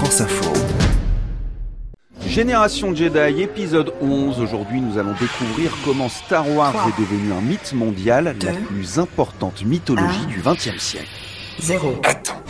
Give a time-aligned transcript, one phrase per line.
[0.00, 0.50] France Info.
[2.26, 4.40] Génération Jedi, épisode 11.
[4.40, 9.62] Aujourd'hui, nous allons découvrir comment Star Wars est devenu un mythe mondial, la plus importante
[9.62, 11.06] mythologie du XXe siècle.
[11.58, 12.00] Zéro.
[12.02, 12.40] Attends.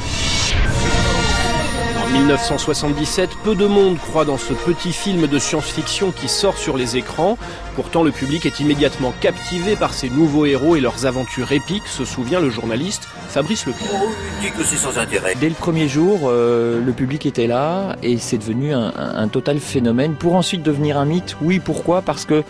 [2.11, 6.77] En 1977, peu de monde croit dans ce petit film de science-fiction qui sort sur
[6.77, 7.39] les écrans.
[7.77, 12.05] Pourtant, le public est immédiatement captivé par ces nouveaux héros et leurs aventures épiques, se
[12.05, 13.89] souvient le journaliste Fabrice Leclerc.
[13.95, 14.09] Oh,
[14.43, 15.35] il dit que c'est sans intérêt.
[15.41, 19.29] Dès le premier jour, euh, le public était là et c'est devenu un, un- un
[19.29, 21.37] total phénomène pour ensuite devenir un mythe.
[21.43, 22.03] Oui, pourquoi?
[22.03, 22.43] Parce que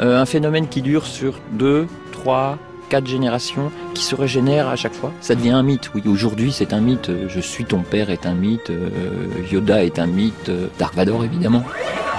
[0.00, 2.58] euh, un phénomène qui dure sur deux, trois,
[2.94, 5.90] quatre générations, qui se régénère à chaque fois, ça devient un mythe.
[5.96, 7.08] Oui, aujourd'hui c'est un mythe.
[7.08, 8.70] Euh, Je suis ton père est un mythe.
[8.70, 8.88] euh,
[9.50, 10.48] Yoda est un mythe.
[10.48, 11.64] euh, Dark Vador évidemment.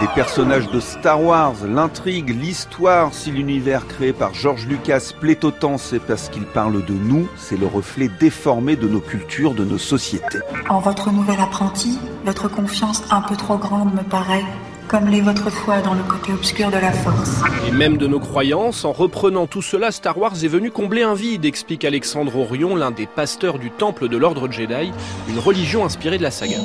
[0.01, 5.77] Des personnages de Star Wars, l'intrigue, l'histoire, si l'univers créé par George Lucas plaît autant,
[5.77, 9.77] c'est parce qu'il parle de nous, c'est le reflet déformé de nos cultures, de nos
[9.77, 10.39] sociétés.
[10.67, 14.43] En votre nouvel apprenti, votre confiance un peu trop grande me paraît,
[14.95, 17.41] comme l'est votre foi dans le côté obscur de la force.
[17.67, 21.15] Et même de nos croyances, en reprenant tout cela, Star Wars est venu combler un
[21.15, 24.93] vide, explique Alexandre Orion, l'un des pasteurs du temple de l'ordre Jedi,
[25.27, 26.55] une religion inspirée de la saga.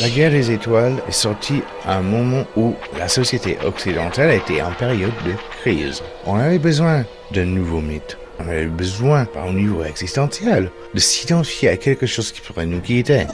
[0.00, 4.72] La guerre des étoiles est sortie à un moment où la société occidentale était en
[4.72, 6.02] période de crise.
[6.24, 8.18] On avait besoin d'un nouveau mythe.
[8.40, 13.26] On avait besoin, au niveau existentiel, de s'identifier à quelque chose qui pourrait nous guider.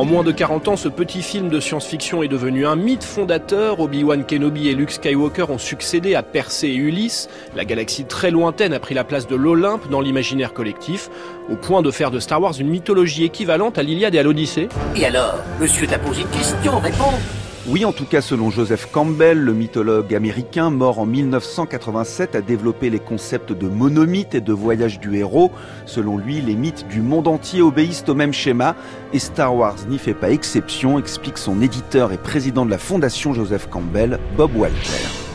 [0.00, 3.80] En moins de 40 ans, ce petit film de science-fiction est devenu un mythe fondateur.
[3.80, 7.28] Obi-Wan Kenobi et Luke Skywalker ont succédé à Persée et Ulysse.
[7.54, 11.10] La galaxie très lointaine a pris la place de l'Olympe dans l'imaginaire collectif,
[11.50, 14.70] au point de faire de Star Wars une mythologie équivalente à l'Iliade et à l'Odyssée.
[14.96, 17.39] Et alors Monsieur t'a posé une question, réponds
[17.70, 22.90] Oui, en tout cas, selon Joseph Campbell, le mythologue américain, mort en 1987, a développé
[22.90, 25.52] les concepts de monomythe et de voyage du héros.
[25.86, 28.74] Selon lui, les mythes du monde entier obéissent au même schéma,
[29.12, 33.34] et Star Wars n'y fait pas exception, explique son éditeur et président de la fondation
[33.34, 35.29] Joseph Campbell, Bob Walter.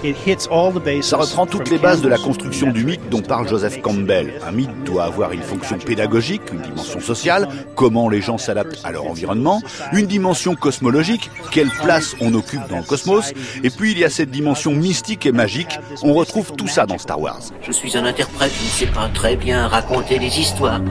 [1.01, 4.33] Ça reprend toutes les bases de la construction du mythe dont parle Joseph Campbell.
[4.47, 8.91] Un mythe doit avoir une fonction pédagogique, une dimension sociale, comment les gens s'adaptent à
[8.91, 9.61] leur environnement,
[9.93, 14.09] une dimension cosmologique, quelle place on occupe dans le cosmos, et puis il y a
[14.09, 15.79] cette dimension mystique et magique.
[16.03, 17.41] On retrouve tout ça dans Star Wars.
[17.61, 20.81] Je suis un interprète, je ne sais pas très bien raconter des histoires.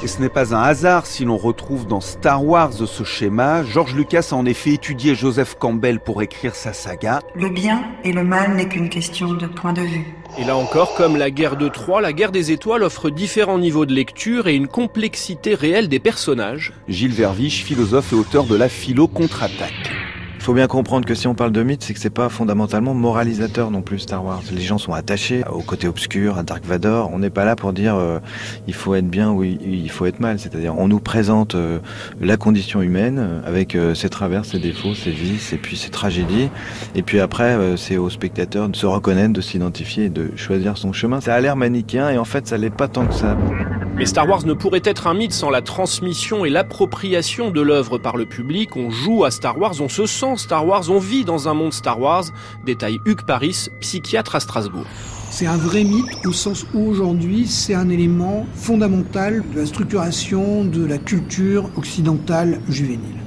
[0.00, 3.64] Et ce n'est pas un hasard si l'on retrouve dans Star Wars ce schéma.
[3.64, 7.18] George Lucas a en effet étudié Joseph Campbell pour écrire sa saga.
[7.34, 10.06] Le bien et le mal n'est qu'une question de point de vue.
[10.38, 13.86] Et là encore, comme la guerre de Troie, la guerre des étoiles offre différents niveaux
[13.86, 16.74] de lecture et une complexité réelle des personnages.
[16.86, 19.87] Gilles Verviche, philosophe et auteur de La Philo contre-attaque.
[20.48, 23.70] Faut bien comprendre que si on parle de mythe, c'est que c'est pas fondamentalement moralisateur
[23.70, 24.40] non plus Star Wars.
[24.50, 27.10] Les gens sont attachés au côté obscur, à Dark Vador.
[27.12, 28.18] On n'est pas là pour dire euh,
[28.66, 30.38] il faut être bien ou il faut être mal.
[30.38, 31.80] C'est-à-dire on nous présente euh,
[32.18, 35.90] la condition humaine euh, avec euh, ses travers, ses défauts, ses vices et puis ses
[35.90, 36.48] tragédies.
[36.94, 41.20] Et puis après, c'est au spectateur de se reconnaître, de s'identifier de choisir son chemin.
[41.20, 43.36] Ça a l'air manichéen et en fait ça l'est pas tant que ça.
[43.98, 47.98] Mais Star Wars ne pourrait être un mythe sans la transmission et l'appropriation de l'œuvre
[47.98, 48.76] par le public.
[48.76, 51.72] On joue à Star Wars, on se sent Star Wars, on vit dans un monde
[51.72, 52.26] Star Wars.
[52.64, 54.86] Détaille Hugues Paris, psychiatre à Strasbourg.
[55.30, 60.64] C'est un vrai mythe au sens où aujourd'hui c'est un élément fondamental de la structuration
[60.64, 63.17] de la culture occidentale juvénile.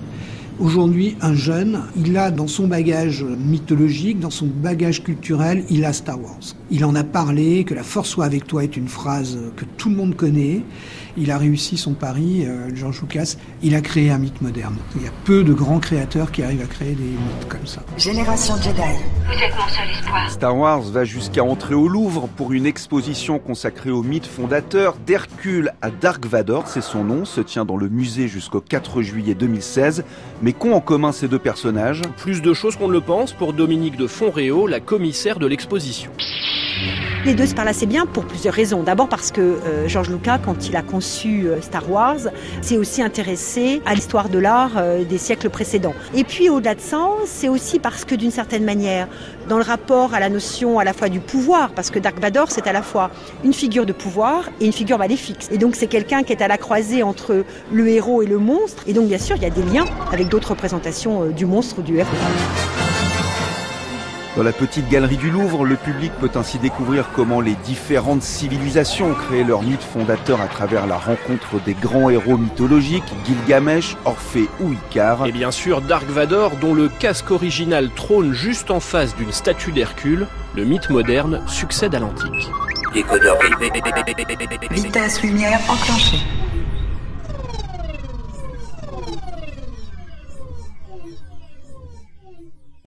[0.61, 5.91] Aujourd'hui, un jeune, il a dans son bagage mythologique, dans son bagage culturel, il a
[5.91, 6.37] Star Wars.
[6.69, 9.89] Il en a parlé, que la force soit avec toi est une phrase que tout
[9.89, 10.61] le monde connaît.
[11.17, 14.75] Il a réussi son pari, euh, George Lucas, il a créé un mythe moderne.
[14.95, 17.81] Il y a peu de grands créateurs qui arrivent à créer des mythes comme ça.
[17.97, 18.81] Génération Jedi.
[19.25, 20.31] Vous êtes mon seul espoir.
[20.31, 25.73] Star Wars va jusqu'à entrer au Louvre pour une exposition consacrée au mythe fondateur d'Hercule
[25.81, 30.05] à Dark Vador, c'est son nom, se tient dans le musée jusqu'au 4 juillet 2016.
[30.41, 33.53] Mais qu'ont en commun ces deux personnages Plus de choses qu'on ne le pense pour
[33.53, 36.11] Dominique de Fonréau, la commissaire de l'exposition.
[37.23, 38.81] Les deux se parlent assez bien pour plusieurs raisons.
[38.81, 42.17] D'abord parce que euh, George Lucas, quand il a conçu euh, Star Wars,
[42.61, 45.93] s'est aussi intéressé à l'histoire de l'art euh, des siècles précédents.
[46.15, 49.07] Et puis au-delà de ça, c'est aussi parce que d'une certaine manière,
[49.47, 52.49] dans le rapport à la notion à la fois du pouvoir, parce que Dark Vador
[52.49, 53.11] c'est à la fois
[53.43, 55.47] une figure de pouvoir et une figure maléfique.
[55.51, 58.83] Et donc c'est quelqu'un qui est à la croisée entre le héros et le monstre.
[58.87, 61.79] Et donc bien sûr, il y a des liens avec d'autres représentations euh, du monstre
[61.79, 62.09] ou du héros.
[64.37, 69.11] Dans la petite galerie du Louvre, le public peut ainsi découvrir comment les différentes civilisations
[69.11, 74.47] ont créé leur mythe fondateur à travers la rencontre des grands héros mythologiques, Gilgamesh, Orphée
[74.61, 75.25] ou Icare.
[75.25, 79.73] Et bien sûr Dark Vador, dont le casque original trône juste en face d'une statue
[79.73, 82.49] d'Hercule, le mythe moderne succède à l'antique.
[84.71, 86.19] Vitesse lumière enclenchée.